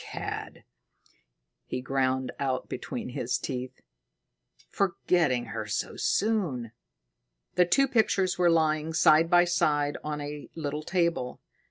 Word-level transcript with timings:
"Cad!" 0.03 0.63
he 1.63 1.79
ground 1.79 2.31
out 2.39 2.67
between 2.67 3.09
his 3.09 3.37
teeth. 3.37 3.81
"Forgetting 4.67 5.45
her 5.53 5.67
so 5.67 5.95
soon!" 5.95 6.71
The 7.53 7.65
two 7.65 7.87
pictures 7.87 8.35
were 8.35 8.49
lying 8.49 8.93
side 8.95 9.29
by 9.29 9.45
side 9.45 9.99
on 10.03 10.19
a 10.19 10.49
little 10.55 10.81
table. 10.81 11.39